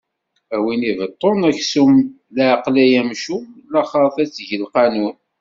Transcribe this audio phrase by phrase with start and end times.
[0.55, 1.93] A win ibeṭṭun aksum
[2.35, 5.15] leɛqel ay amcum, laxeṛt ad teg lqanun!